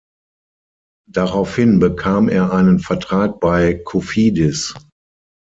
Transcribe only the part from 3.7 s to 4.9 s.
Cofidis.